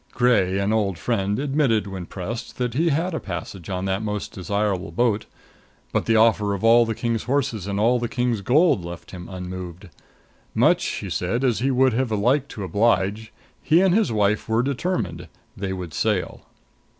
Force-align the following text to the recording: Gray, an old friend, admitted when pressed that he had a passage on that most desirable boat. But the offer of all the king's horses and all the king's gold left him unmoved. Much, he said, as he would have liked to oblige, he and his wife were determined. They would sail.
Gray, 0.13 0.57
an 0.57 0.73
old 0.73 0.97
friend, 0.97 1.37
admitted 1.37 1.85
when 1.85 2.07
pressed 2.07 2.57
that 2.57 2.73
he 2.73 2.89
had 2.89 3.13
a 3.13 3.19
passage 3.19 3.69
on 3.69 3.85
that 3.85 4.01
most 4.01 4.31
desirable 4.31 4.91
boat. 4.91 5.27
But 5.91 6.07
the 6.07 6.15
offer 6.15 6.55
of 6.55 6.63
all 6.63 6.87
the 6.87 6.95
king's 6.95 7.25
horses 7.25 7.67
and 7.67 7.79
all 7.79 7.99
the 7.99 8.09
king's 8.09 8.41
gold 8.41 8.83
left 8.83 9.11
him 9.11 9.29
unmoved. 9.29 9.89
Much, 10.55 10.83
he 10.87 11.09
said, 11.11 11.43
as 11.43 11.59
he 11.59 11.69
would 11.69 11.93
have 11.93 12.09
liked 12.11 12.49
to 12.53 12.63
oblige, 12.63 13.31
he 13.61 13.79
and 13.81 13.93
his 13.93 14.11
wife 14.11 14.49
were 14.49 14.63
determined. 14.63 15.27
They 15.55 15.71
would 15.71 15.93
sail. 15.93 16.47